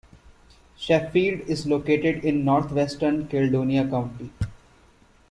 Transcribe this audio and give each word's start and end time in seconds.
Sheffield 0.77 1.41
is 1.41 1.67
located 1.67 2.25
in 2.25 2.43
northwestern 2.43 3.27
Caledonia 3.27 3.87
County. 3.87 4.31